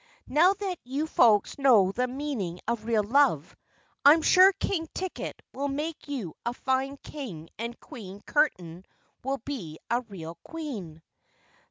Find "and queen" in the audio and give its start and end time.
7.59-8.19